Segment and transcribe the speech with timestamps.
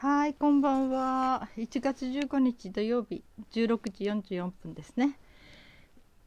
[0.00, 1.48] はい、こんばんは。
[1.56, 4.04] 1月15日土曜日、16時
[4.36, 5.18] 44分ですね。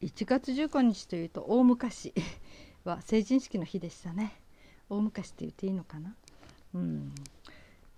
[0.02, 2.12] 1月15日というと大昔
[2.84, 4.38] は成人式の日でしたね。
[4.90, 6.14] 大昔って言っていいのかな？
[6.74, 7.14] うん。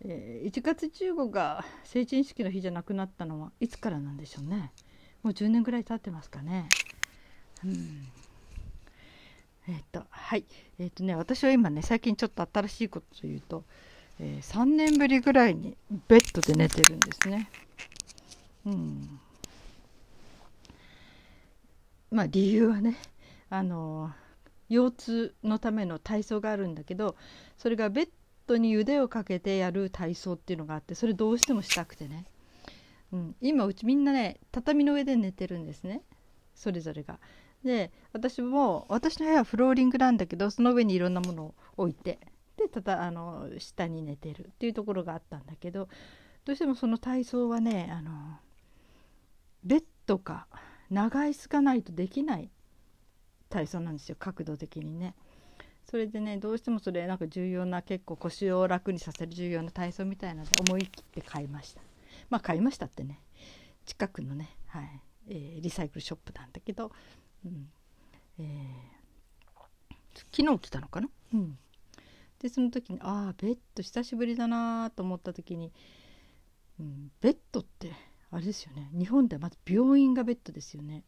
[0.03, 4.71] えー1月15が成人式の日じゃなくなったのはいつからなんでしょうね。
[5.25, 6.69] もう10年ぐらい経ってますかね。
[7.65, 8.07] うん。
[9.67, 10.45] えっ、とはい
[10.79, 13.65] えっ、とね私は今ね最近ちょっと新しいことというと、
[14.21, 15.77] え3年ぶりぐらいに
[16.09, 17.51] ベッドで寝てるんですね。
[18.67, 19.21] うん。
[22.11, 22.97] まあ理由はね
[23.51, 24.13] あの
[24.69, 27.17] 腰痛のための体操があるんだけど
[27.59, 28.09] それがベッ
[28.47, 32.27] ドに腕をかけてやる体操っていうのがあってそれどうしてもしたくてね、
[33.13, 36.03] うん、今うちみんなね畳の上で寝てるんですね
[36.55, 37.19] それぞれが。
[37.65, 42.19] で私も私の部屋はフローリングなんだけどその上にいろんなものを置いて
[42.75, 45.89] ただあの下に寝てるっていうところがあったんだけど
[46.45, 48.11] どうしてもその体操はねあの
[49.63, 50.49] ベッドか
[50.91, 52.51] 長椅子がないとできない
[53.49, 55.15] 体操なんですよ角度的にね。
[55.89, 61.81] それでねどうしてもそれなんか重要な結構腰を楽にさせる重要な体操みたいなので思い切って買いました。
[62.29, 63.21] まあ買いましたってね。
[63.87, 65.01] 近くのね、はい。
[65.29, 66.91] えーリサイクルショップなんだけど、
[67.45, 67.69] うん。
[68.41, 68.95] えー
[70.33, 71.59] 昨日来たのかな、うん、
[72.45, 75.73] でその時にああベッド久しぶりだなと思った時に、
[76.79, 77.91] うん、ベッドって
[78.31, 78.91] あれですよね。
[78.93, 81.05] 日本ではまず病院がベッドですよね、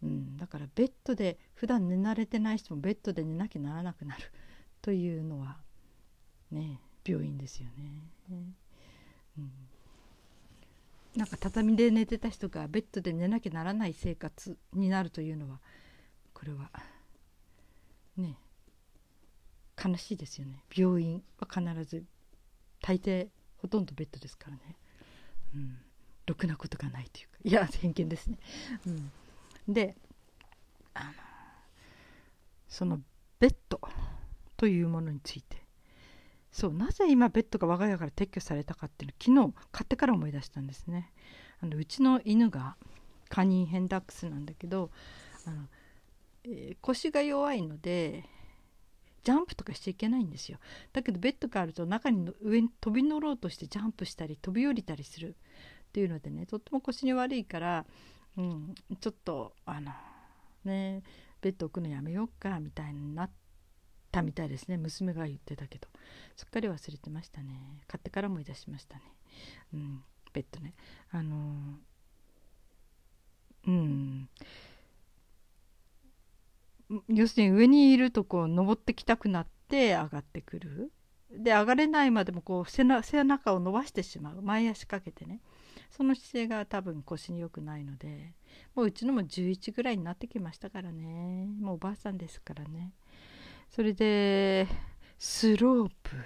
[0.00, 4.22] うん、だからベッドで普段寝慣れてない人もベッドで寝なきゃならなくなる。
[4.80, 5.56] というのは
[6.52, 8.08] ね病院ですよね。
[8.30, 9.50] うん。
[11.16, 15.60] なんか畳で寝てた人がベッドで寝なきゃならない生活になるというのは
[16.32, 16.70] これは
[18.16, 18.38] ね
[19.84, 20.62] 悲しいですよね。
[20.74, 22.04] 病院は必ず
[22.80, 24.76] 大抵ほとんどベッドですからね、
[25.54, 25.78] うん、
[26.26, 27.38] ろくなことがないというか。
[27.44, 28.38] いや偏見ですね、
[28.86, 29.10] うん、
[29.68, 29.96] で
[30.94, 31.12] あの
[32.68, 33.00] その
[33.38, 33.80] ベッド
[34.56, 35.64] というものについて。
[36.50, 41.12] そうなぜ今ベッドが我が家から撤去されたかっていうのを昨日買ってから思い出したんですね。
[41.60, 42.76] あのうちの犬が
[43.28, 44.92] カニヘンダックスなんだけど
[45.46, 45.64] あの、
[46.44, 48.24] えー腰が弱いので
[49.24, 50.58] ジャンプとかしちゃいけないんですよ。
[50.92, 55.36] だけどベッドがあると中に上に飛び乗ろうとしてジャンプしたり飛び降りたりする。
[55.88, 57.86] っていうのでねとっても腰に悪いから、
[58.36, 59.92] うん、ちょっとあの
[60.64, 61.02] ね
[61.40, 63.30] ベッド置くのやめようかみたいになっ
[64.10, 64.76] たみたいですね。
[64.76, 65.88] 娘が言ってたけど。
[66.36, 67.80] すっかり忘れてましたね。
[67.86, 69.02] 買ってから思い出しましたね。
[69.72, 70.02] うん
[70.32, 70.74] ベッドね。
[71.10, 71.78] あの
[73.66, 74.28] うん。
[77.08, 80.92] 要するに上にいるとこう登ってきたくなって上がってくる。
[81.30, 84.42] で上がれないまでもこう背中を伸ばしてしまう。
[84.42, 85.40] 前足かけてね。
[85.90, 88.34] その姿勢が多分腰に良くないので
[88.74, 91.46] もううちのも11ぐらいになってきましたからね。
[91.60, 92.92] もうおばあさんですからね。
[93.70, 94.68] それで
[95.18, 96.16] スロープ。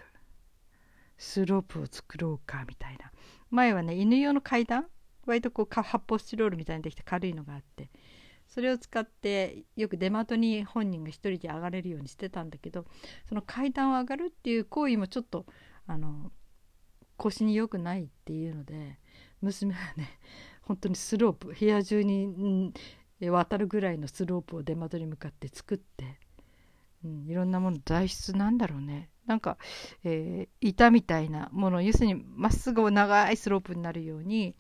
[1.16, 3.10] スロープを作ろうかみたいな。
[3.50, 4.86] 前はね犬用の階段。
[5.26, 7.90] 割とこう発泡スチロールみたいにできて軽いのがあって。
[8.58, 12.86] それを使ってよく出窓に本人が一人で上がれるようにしてたんだけど
[13.28, 15.46] その階段を上がるっていう行為もちょっと
[15.86, 16.32] あの
[17.16, 18.98] 腰に良くないっていうので
[19.42, 20.18] 娘はね
[20.62, 22.72] 本当にスロープ部屋中に、
[23.20, 26.18] うん、渡るぐらいのスロープを出窓に向かって作って、
[27.04, 29.08] うん、いろんなもの材質なんだろうね。
[29.24, 29.56] なんか、
[30.02, 34.56] えー板みたいなもの要するにまっすぐ長いスロープになるように、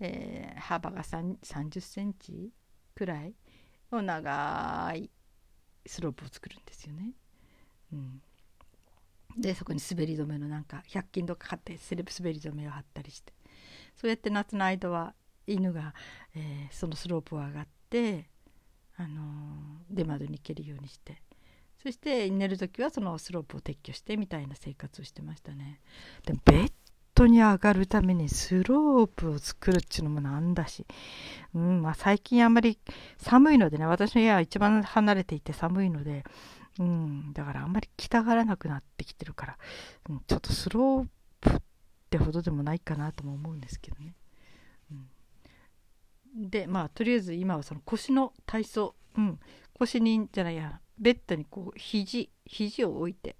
[0.00, 2.50] えー幅が3 30センチ
[2.94, 3.34] くらい
[3.92, 5.10] の長い
[5.86, 7.12] スロープを作るんですよね。
[7.92, 8.22] うん、
[9.36, 13.32] でそこに滑り止めのなんか100均とか買ってセレブ滑り止めを貼ったりして
[13.96, 15.14] そうやって夏の間は
[15.46, 15.94] 犬が、
[16.34, 18.30] えーそのスロープを上がって、
[18.96, 21.22] あのー出窓に行けるようにして
[21.82, 25.80] そして寝る時はそのスロープを撤去してみたいな生活をしてましたね。
[26.24, 26.72] でもベッ
[27.14, 30.84] ドに上がるためにスロープを作るっていうのもなんだし、
[31.54, 32.78] うんまあ、最近あんまり
[33.18, 36.24] 寒いのでね私の家は一番離れていて寒いので、
[36.80, 39.58] うん、だからあんまり着たがらなくなってきてるから、
[40.10, 41.06] うん、ちょっとスロー
[41.40, 41.60] プっ
[42.10, 44.14] てほどでもないかなとも思うんですけどね。
[46.36, 49.38] うん、でまあとりあえず今はその腰の体操、うん、
[49.72, 53.36] 腰にじゃないやベッドにこう肘肘を置いて。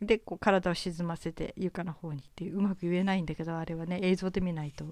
[0.00, 4.86] でこう体を沈ませて床の方にっていううまく言えないんだけどあれはね映像で見ないと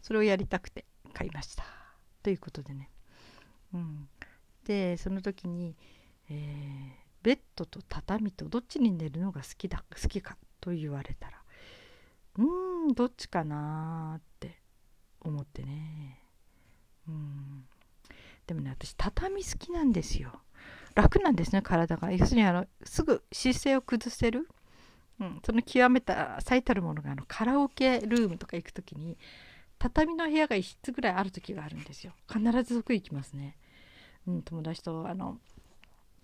[0.00, 1.64] それをやりたくて買いました。
[2.22, 2.90] ということでね、
[3.74, 4.08] うん、
[4.64, 5.76] でその時に、
[6.30, 11.38] えーベッドと畳とどっちに寝るのが好きだ好きかと言われたら
[12.36, 14.60] うーんどっちかなって
[15.22, 16.20] 思ってね。
[17.08, 17.64] うん。
[18.46, 20.42] でもね私畳好きなんですよ。
[20.94, 22.12] 楽なんですね体が。
[22.12, 24.48] 要するにあのすぐ姿勢を崩せる、
[25.20, 29.16] うん、その極めた最たるものがあのカラオケルームとか行く時に
[29.78, 32.12] 畳の部屋が1室ぐらいある時があるんですよ。
[32.32, 33.56] 必ずそこ行きますね、
[34.26, 35.38] うん、友達とあの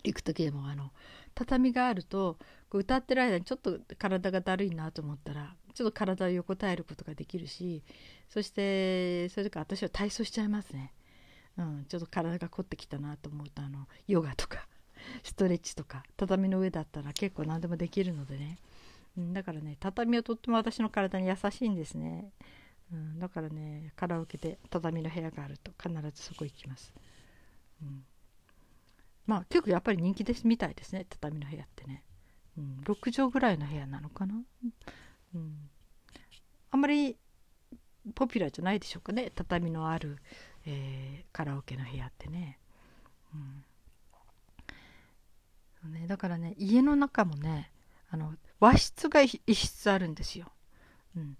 [0.03, 0.91] 行く時でもあの
[1.35, 2.37] 畳があると
[2.69, 7.83] こう歌ってる間にちょっと体がだるいなと思ったらちょっと体を横たえることができるし
[8.29, 10.93] そしてそれとか私は体操しちゃいますね、
[11.57, 14.67] うん、ちょっと体が凝ってきたなと思うとあのヨガとか
[15.23, 18.57] ストレッチとか畳の上だったら結構何でもできるのでね、
[19.17, 22.31] うん、だからね畳はとっても私の体に優しいんですね、
[22.91, 26.93] うん、だからねカラオケで畳の部屋があると必ずそこ行きます、
[27.81, 28.05] うん。
[29.25, 32.03] まあ結構やっぱり人気ですみたいですね畳の部屋ってね、
[32.57, 34.41] うん、6畳ぐらいの部屋なのかな、
[35.35, 35.69] うん、
[36.71, 37.17] あんまり
[38.15, 40.17] ポピュラーじゃないでしょうかね畳のある、
[40.65, 42.59] えー、カラオケの部屋ってね,、
[45.83, 47.71] うん、ねだからね家の中もね
[48.09, 50.51] あの和室が一室あるんですよ、
[51.15, 51.37] うん、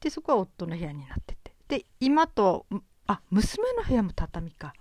[0.00, 1.52] でそこは夫の部屋になってて。
[1.68, 2.66] で今と
[3.06, 4.74] あ娘の部屋も畳か。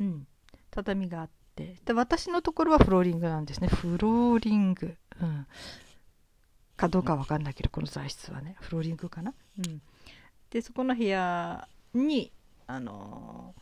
[0.00, 0.26] うん。
[0.70, 1.76] 畳があって。
[1.84, 3.68] で私のところはフローリングなんですね。
[3.68, 5.46] フローリング、うん、
[6.76, 8.56] かどうかわかんないけどこの材質はね。
[8.60, 9.82] フローリングかな、うん、
[10.50, 12.32] でそこの部屋に
[12.72, 13.54] あの、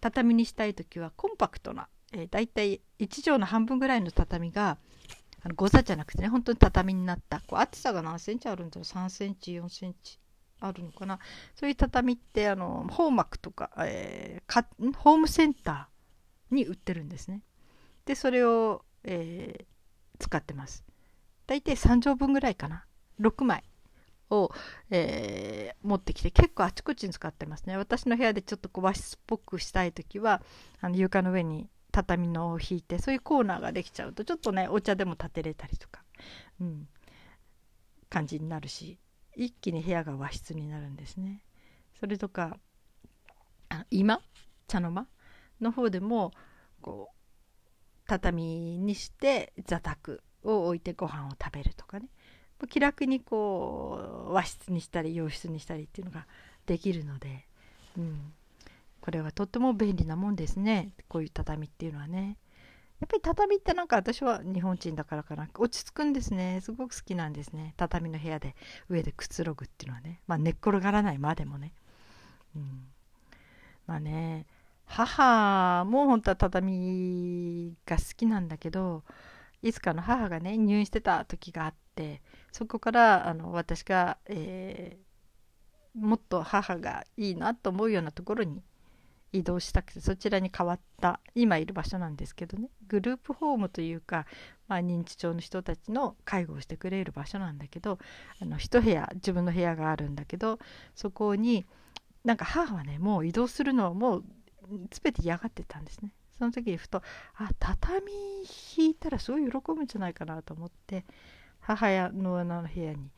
[0.00, 4.78] 畳にしたい時はコンパクトな、えー、だいたい1畳の半分ぐらいの畳が
[5.42, 10.18] あの誤差じゃなくてね本当に畳になったこう厚さが何センチあるんだろう？3センチ4センチ
[10.60, 11.18] あるのかな？
[11.54, 14.66] そういう畳ってあのホーマクとか,、えー、か
[14.96, 17.42] ホームセンターに売ってるんですね。
[18.04, 19.64] でそれを、えー、
[20.18, 20.84] 使ってます。
[21.46, 22.84] 大体3畳分ぐらいかな。
[23.20, 23.64] 6枚
[24.30, 24.50] を、
[24.90, 27.76] えー、持ってきて結構あちこちに使ってますね。
[27.76, 30.42] 私の部屋でちょっとこう和室っぽくしたい時は
[30.80, 36.02] あの床の上に畳のを引いてそういうコーナーができちゃうとちょっとねお茶でも立てれたりとか、
[36.60, 36.88] うん、
[38.10, 38.98] 感じになるし
[39.34, 41.42] 一気に部屋が和室になるんですね。
[41.98, 42.58] それとか
[43.68, 44.20] あの今
[44.66, 45.06] 茶の間？
[45.60, 46.32] の方でも
[46.82, 47.16] こう
[48.06, 52.08] 畳にして座卓を置いてご飯を食べるとかね
[52.68, 56.26] 気楽にこう和室にしたり洋室にしたりっていうのが
[56.64, 57.46] できるので、
[57.98, 58.32] うん、
[59.00, 60.90] これはとっても便利なもんですね。
[61.08, 62.38] こういう畳っていうのはね。
[62.98, 65.48] やっぱり畳ってなんか私は日本人だからかな。
[65.58, 66.60] 落ち着くんですね。
[66.62, 67.74] すごく好きなんですね。
[67.76, 68.56] 畳の部屋で
[68.88, 70.20] 上でくつろぐっていうのはね。
[70.26, 71.72] まあ寝っ転がらないまでもね、
[72.56, 72.88] うん、
[73.86, 74.46] まあね
[74.86, 79.02] 母も本当は畳が好きなんだけど
[79.62, 82.22] いつかの母がね入院してた時があって
[82.56, 88.62] そこからあの私が、えー、もっと母がいいなと思うようなところに
[89.30, 92.70] 移動したくてそちらに変わった今いる場所なんですけどね。
[92.88, 94.24] グループホームというか、
[94.68, 97.98] まあ、認知症の人たちの介護をしてくれる場所なんだけど
[98.40, 100.58] あの一部屋自分の部屋があるんだけど
[100.94, 101.66] そこに
[102.24, 104.24] なんか母はねもう移動するのをもう
[104.90, 106.10] 全て嫌がってたんですね。
[106.38, 107.02] その時にふと
[107.34, 108.12] あ畳
[108.78, 111.04] 引いたらすごい喜ぶんじゃないかなと思って
[111.66, 113.10] 母親のの部屋に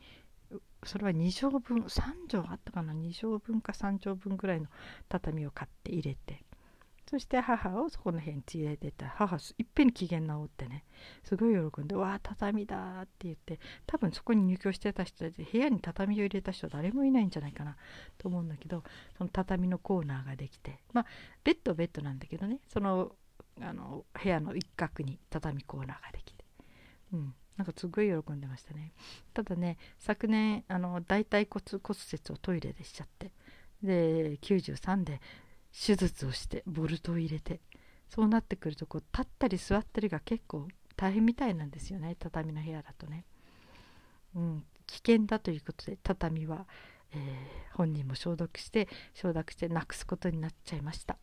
[0.83, 4.67] それは2畳分3畳あったかな？2畳分か3畳分ぐらいの
[5.07, 6.43] 畳を買って入れて
[7.07, 10.83] そして母をそこの辺に連れてった母いっぺんに機嫌直ってね
[11.23, 17.77] すごい喜んで「わあ畳だ」って言って多分そこに入居してた人たち部屋に畳を入れた人誰もいないんじゃないかな
[18.17, 18.83] と思うんだけど
[19.17, 21.05] その畳のコーナーができてまあ
[21.43, 23.15] ベッドベッドなんだけどねその
[23.61, 26.45] あの部屋の一角に畳コーナーができて。
[27.13, 27.35] うん。
[27.59, 28.93] なんかすごい喜んでましたね
[29.33, 33.31] ただね昨年あの大腿骨骨折をトイレでしちゃって
[33.83, 35.19] で93で
[35.77, 37.59] 手術をしてボルトを入れて
[38.07, 43.25] そうなってくるとこう立ったり座ったりが結構大変みたいなんですよね畳の部屋だとね。
[44.35, 46.65] うん、危険だということで畳は、
[47.13, 51.17] えー、本人も消毒して承諾してなくすことになっちゃいました。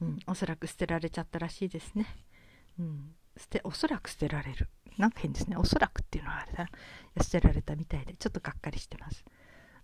[0.00, 2.06] うん、おそらく捨てられちゃったらしいですね。
[2.78, 4.68] うん、捨ておそらく捨てられる。
[4.98, 5.56] なんか変ですね。
[5.56, 6.64] おそらくっていうのはあれだ
[7.16, 7.22] な。
[7.22, 9.24] 捨てられたみたいでちょっとがっかりしてます。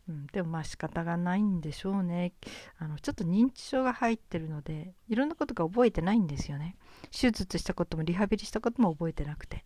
[0.09, 2.33] うん、でもまあ仕方がないんでしょうね
[2.79, 6.77] あのちょっと認知症が入ってるのでいろんなことが覚えてないんですよね
[7.13, 9.65] 手術したこともリハビリしたことも覚えてなくて、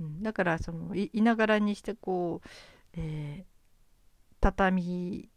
[0.00, 2.48] うん、だからそのいながらにしてこう、
[2.94, 3.44] えー、
[4.40, 5.28] 畳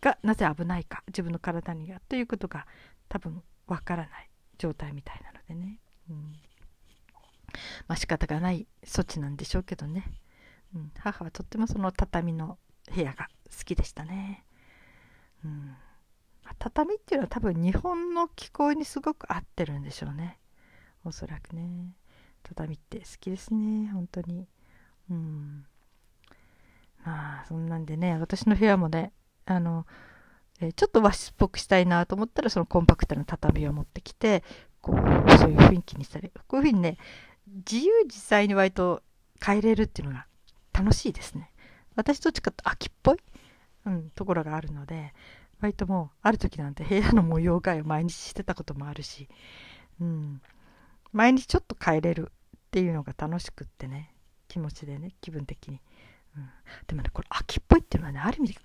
[0.00, 2.66] がなぜ危ないか自分の体にはということが
[3.08, 5.78] 多分わからない状態みたいなのでね、
[6.08, 6.32] うん、
[7.88, 10.10] まあ仕方がない措置なんでしょうけどね、
[10.74, 12.58] うん、母はとってもその畳の
[12.94, 14.44] 部屋が好きでしたね。
[15.44, 15.74] うん、
[16.58, 20.38] 畳っていうのは多分日本の気候にすごく合ってるんでしょうね。
[21.04, 21.94] おそらくね。
[22.42, 24.46] 畳って好きですね本当に。
[25.10, 25.66] うん。
[27.04, 29.12] まあそんなんでね私の部屋もね
[29.44, 29.86] あの、
[30.60, 34.42] えー、ちょっと和室っぽくしたいなと思ったらそのコンパクトな畳を持ってきて
[34.80, 36.98] こうそういう雰囲気にしたりこういうふうにね
[37.46, 39.02] 自由自在に割と
[39.44, 40.26] 変えれるっていうのが
[40.72, 41.50] 楽しいですね。
[41.94, 43.16] 私どっちかって秋っぽい、
[43.86, 45.14] うん、ところがあるので
[45.60, 49.28] 割ともうある時なんて部屋の模様替えを毎日してたこともあるし、
[50.00, 50.42] うん、
[51.12, 54.12] 毎日ちょっと変えれるっていうのが楽しくってね
[54.48, 55.80] 気持ちでね気分的に、
[56.36, 56.48] うん、
[56.86, 58.60] でもねこれ秋っぽいっていうのはねある意味で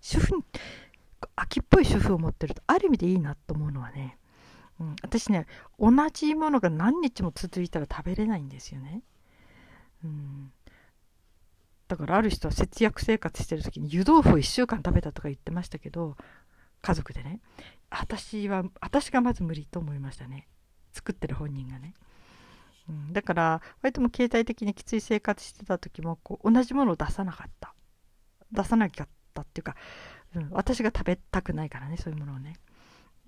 [0.00, 0.44] 主婦
[1.36, 4.18] 秋っぽい主婦を持ってるとある意味でいいなと思うのはね、
[4.80, 5.46] うん、私ね
[5.78, 9.02] 同じものが何日も続いたら食べれないんですよね、
[10.04, 10.52] うん、
[11.86, 16.16] だからある人は節約生活してる時に湯豆腐を1週間食べたとか言ってましたけど
[16.84, 17.40] 家族でね。
[17.88, 20.46] 私は私がまず無理と思いましたね。
[20.92, 21.94] 作ってる本人がね、
[22.88, 27.74] うん、だから割とも携帯的にきつい生活してた時もこう同じものを出さなかった。
[28.52, 29.76] 出さなかったっていうか、
[30.36, 32.56] うん、私が食べたくないからねそういうものをね。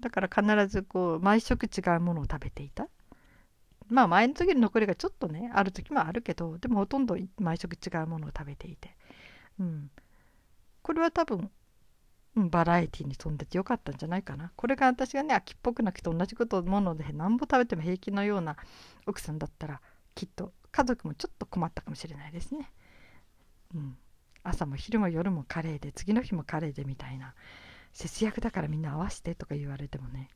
[0.01, 2.89] だから必ずこう毎食違うものを食べていた。
[3.89, 8.97] まあ前の時の残りがちょっとねある時もあるけどでもほとんど毎食違うものを食べていて、
[9.61, 9.91] うん、
[10.83, 11.51] これは多分、
[12.37, 14.53] うん、バラエティに富んでてよかったんじゃないかな。
[14.57, 18.57] これが私がね秋っぽくなくて同じこともので何ぼ食べても平気のような
[19.07, 19.81] 奥さんだったら
[20.15, 22.73] きっと家族もちょっと困ったかもしれないですね。
[23.75, 23.97] うん、
[24.43, 27.35] 朝も昼も夜もカレーで次の日もカレーでみたいな。
[27.97, 30.29] 節約だからみんな合わせてとか言われてもね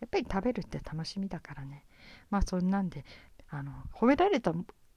[0.00, 1.84] やっぱり食べるって楽しみだからね
[2.28, 3.04] まあそんなんで
[3.48, 4.52] あの褒められた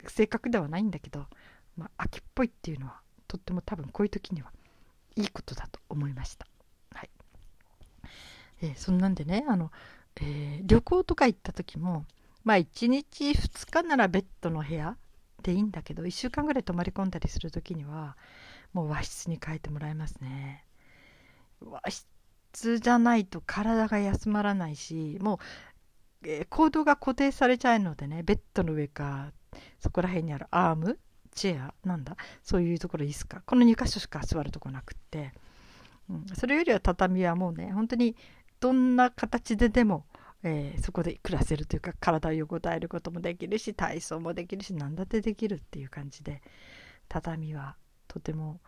[0.07, 1.27] 性格ではないんだけど、
[1.77, 4.51] まあ、秋っぽいっていうのはとっても多分こういう時には
[5.15, 6.47] いいことだと思いました。
[6.93, 7.09] はい
[8.62, 9.71] えー、そんなんでねあの、
[10.19, 12.05] えー、旅行とか行った時も
[12.43, 14.97] まあ1日2日ならベッドの部屋
[15.43, 18.17] でいいんだけど1週間ぐらい泊まり込んだりする時には
[18.74, 20.66] もう和室に変えてもらいますね。
[21.61, 25.37] 和室じゃないと体が休まらないしもう
[26.23, 29.31] えー、行動が固定されちゃうのでねベッドの上か
[29.79, 30.99] そこら辺にあるアーム
[31.33, 35.31] チェアなんだそういうところ椅子かこの2箇所しか座るとこなくって、
[36.09, 38.15] うん、それよりは畳はもうね本当に
[38.59, 40.05] どんな形ででも、
[40.43, 46.41] えー、そこで暮らせるというか体を横たえることもできるし体操もできるし何だってできるっていう感じで
[47.07, 47.75] 畳は
[48.07, 48.59] とても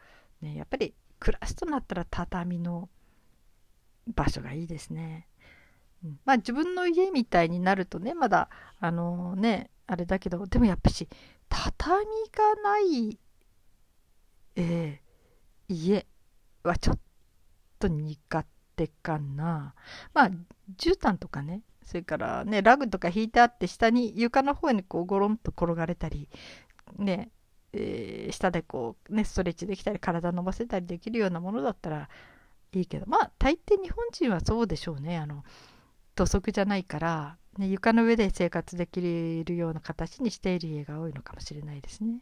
[0.41, 2.90] ねやっぱり暮らすとなったら畳の
[4.08, 5.28] 場所がいいですね。
[6.26, 8.50] まあ自分の家みたいになるとねまだ
[8.80, 11.10] あのー、ねあれだけどでもやっぱし
[11.50, 13.20] 畳がない、
[14.56, 16.06] えー、家
[16.64, 17.00] はちょっ
[17.80, 18.46] と苦
[18.76, 19.74] 手かな
[20.14, 20.30] まあ
[20.78, 26.30] 絨毯とかねそれからねラグとか引いてあって下に床の方にこうゴロンと転がれたり
[26.98, 27.32] ね
[27.74, 32.10] えー、下でこうねストレッチできたり体伸ばせたりできるようなものだったら
[32.74, 35.44] いいけどまあ大抵日本人はそうでしょうねあの
[36.16, 42.22] 土足じゃないから、ね、床の上で生活できるような形にしている家が多いのかもしれないですね。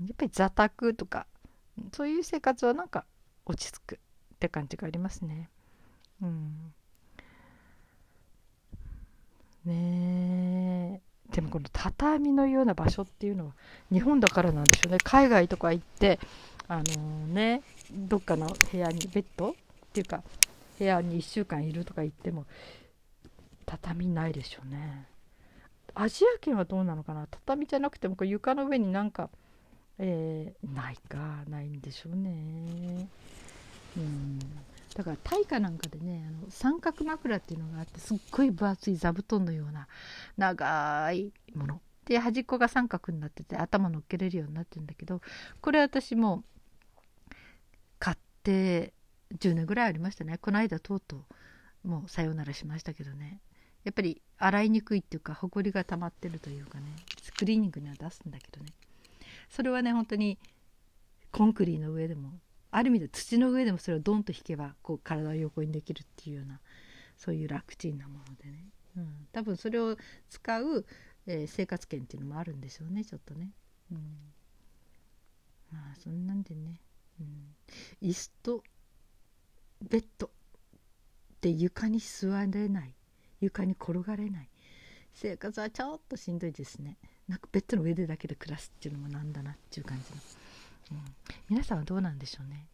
[0.00, 1.26] やっぱり座卓とか
[1.92, 3.04] そういう生活はなんか
[3.44, 3.98] 落ち着くっ
[4.38, 5.50] て感じがありますね。
[6.22, 6.72] うん、
[9.66, 13.52] ねえでもこの畳のような場所っていうのは
[13.92, 14.98] 日本だからなんでしょうね。
[15.02, 16.18] 海外とか行って
[16.68, 19.54] あのー、ねどっかの部屋にベッドっ
[19.92, 20.22] ていうか
[20.78, 22.46] 部屋に1週間いるとか言っても
[23.66, 25.06] 畳ないでしょうね。
[25.94, 27.26] アジア圏はどうなのかな？
[27.30, 29.28] 畳じゃなくてもこう床の上になんか、
[29.98, 33.08] えー、ないかないんでしょうね。
[33.96, 34.38] うん。
[34.94, 39.86] だから大化なんかでねあの三角枕っていうのがあってすっごい分厚い座布団のような
[40.36, 41.80] 長いもの。
[42.06, 45.20] で端っこが三角になってて頭乗っけれるようになってるんだけど
[45.60, 46.42] これ私も
[48.00, 48.92] 買って
[49.38, 50.38] 10年ぐらいありましたね。
[50.38, 51.24] この間とうと
[51.84, 53.40] うもうさようならしましたけどね。
[53.84, 56.84] やっぱり洗いにくいっていうかほこりが溜まってるというかね
[57.22, 58.72] スクリーニングには出すんだけどね。
[59.48, 60.38] それはね本当に
[61.30, 62.32] コンクリの上でも
[62.70, 66.60] ある意味で土の上でもそれをドンと引けばこう体を横にできるっていうような
[67.16, 68.64] そういう楽ちんなものでね、
[68.96, 69.96] うん、多分それを
[70.28, 70.86] 使う、
[71.26, 73.50] えー、生活圏っていうのもあるんでしょうねちょっとね、
[73.90, 73.98] うん、
[75.72, 76.80] まあそんなんでね、
[77.20, 78.62] うん、椅子と
[79.88, 80.30] ベッド。
[81.40, 82.94] で床に座れない。
[83.40, 84.48] 床に転がれない。
[85.14, 86.98] 生活はちょっとしんどいですね。
[87.28, 90.20] なんかベッドの上でだけで暮らすっていうのもなんだなっていう感じの、
[91.48, 92.66] 皆さんはどうなんでしょうね。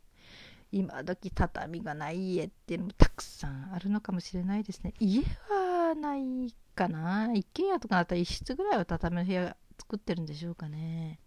[0.72, 4.94] 今時畳がない家っていうのもたくさんあるのかもしれないですね。
[4.98, 7.32] 家はないかな。
[7.32, 11.18] 一軒家とかだったら一室ぐらいは畳の部屋作ってるんでしょうかね。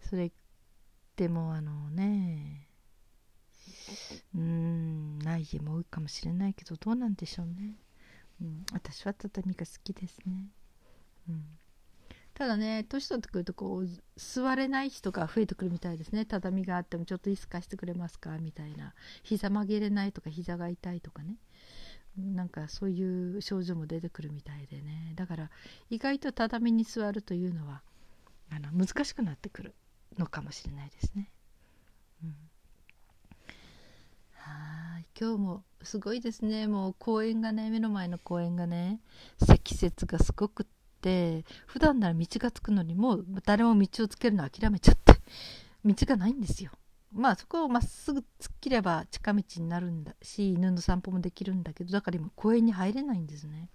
[0.00, 0.32] それ
[1.16, 2.68] でもあのね
[4.34, 7.74] うんない家も多いかもしれないけどどうなんでしょうね、
[8.40, 10.46] うん、私は畳が好きですね、
[11.28, 11.44] うん、
[12.34, 16.24] ただね年取ってくるとこう座れない人が増えてくるみたいですね。
[16.24, 18.38] 畳があってもちょっと椅子貸してくれますか？
[18.38, 18.94] みたいな。
[19.22, 21.36] 膝曲げれないとか膝が痛いとかね。
[22.16, 25.12] なんかそういう症状も出てくるみたいでね。
[25.14, 25.50] だから
[25.90, 27.82] 意外と畳に座るというのは
[28.50, 29.74] あの難しくなってくる
[30.18, 31.30] のかもしれないですね。
[32.24, 32.34] うん、
[34.32, 35.06] はい。
[35.18, 36.66] 今日もすごいですね。
[36.66, 39.00] もう公園がね目の前の公園がね
[39.38, 40.70] 積雪がすごくて
[41.66, 45.14] 普段なら道がつくのにもう誰も道をつけるの諦めちゃって
[45.84, 46.70] 道がないんですよ。
[47.12, 48.24] まあそこをまっすぐ突っ
[48.60, 53.68] 切れば近道になるんだし犬の散歩もできるんだけどだから今公園に入れないんですね。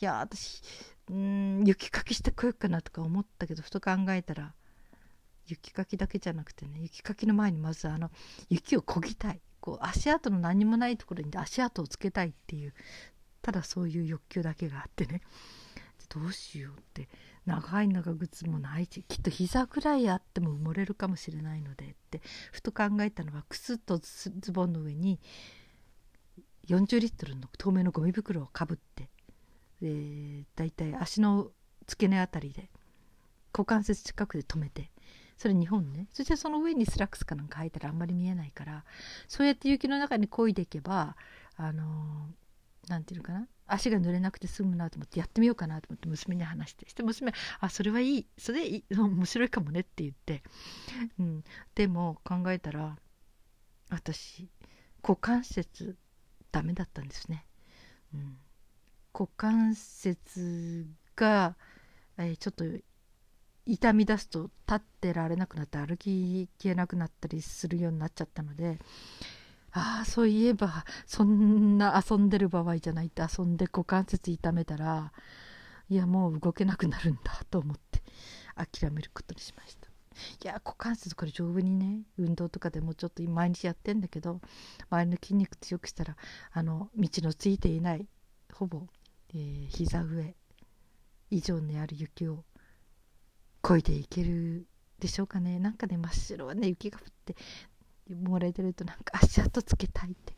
[0.00, 0.62] いや私
[1.10, 4.54] うん雪かきしてこようかなとか思ったけどふと考えたら
[5.46, 8.10] 雪かきだけじゃなくてね雪かきの前にまずあの
[8.48, 12.74] 雪をこぎたいこう足跡の何もないところに足跡をつけたいっていう
[13.42, 15.20] ただそういう欲求だけがあってね
[16.08, 17.08] どうしようって。
[17.46, 22.20] 長い長靴もないしきっと膝ぐらいあっても埋もれるかもしれないのでって
[22.50, 25.20] ふと考えたのは靴とズボンの上に
[26.66, 29.08] 40リットルの透明のゴミ袋をかぶって
[29.80, 31.52] でだいたい足の
[31.86, 32.68] 付け根あたりで
[33.52, 34.90] 股関節近くで止めて
[35.38, 36.08] それ日本ね。
[36.12, 38.84] そしてその上にスラックスかなんか履いたらあんまり見えないから
[39.28, 41.14] そうやって雪の中に漕いでいけば
[41.56, 42.26] あの
[42.88, 43.46] 何て言うのかな？
[43.66, 50.42] 足が濡れなくて済むなと思ってやってみようかなと思って娘に話してして娘「あそれはいいそれいい面白いかもね」って言って、
[51.18, 51.44] うん、
[51.74, 52.96] でも考えたら
[53.90, 54.48] 私
[55.02, 55.96] 股関節
[56.52, 57.46] ダメだったんですね、
[58.14, 58.38] うん、
[59.12, 61.56] 股関節が、
[62.18, 62.64] えー、ちょっと
[63.66, 68.78] 痛み出すと立ってられなくなって歩ききれなくなったりするようになっちゃったので
[69.78, 75.12] ああそういえばそんな遊んでる場合じゃないって遊んで股関節痛めたら
[75.90, 78.02] いやもう動けなくなるんだと思って
[78.54, 79.88] 諦めることにしました。
[80.42, 84.40] いや股関節これ丈夫にね運動とかでもちょっと毎日やってんだけど
[84.88, 86.16] 周りの筋肉強くしたら
[86.52, 88.08] あの道のついていない
[88.54, 88.80] ほぼ、
[89.34, 90.34] えー、膝上
[91.30, 92.44] 以上にある雪を
[93.62, 94.66] 漕いでいける
[94.98, 95.58] でしょうかね。
[95.58, 97.36] なんかね真っ白はね雪が降って
[98.14, 100.34] もらえてるとなんか足跡つけたいって。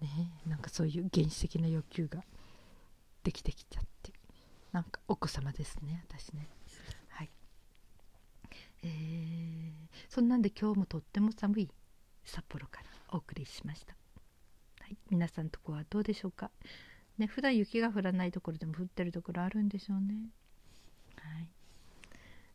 [0.00, 2.24] ねなんかそういう原始的な欲求が
[3.22, 4.12] できてきちゃって。
[4.72, 6.48] なんかお子様ですね私ね。
[7.08, 7.30] はい。
[8.82, 9.72] えー、
[10.08, 11.70] そんなんで今日もとっても寒い
[12.24, 13.94] 札幌からお送りしました、
[14.80, 16.50] はい、皆さんとこはどうでしょうか？
[17.18, 20.30] ね普段雪が降らないところでも降ってるところあるんでしょうね。
[21.16, 21.48] はい。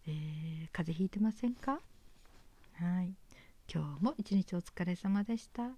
[0.07, 1.79] えー、風邪ひいてませんか？
[2.73, 3.13] はい。
[3.71, 5.71] 今日も一日お疲れ様でした。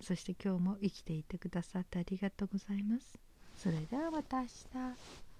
[0.00, 3.18] そして今日も生きていてくださってありがとうございます。
[3.56, 5.31] それではまた明日。